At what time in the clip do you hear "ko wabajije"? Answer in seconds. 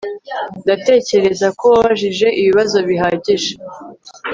1.59-2.27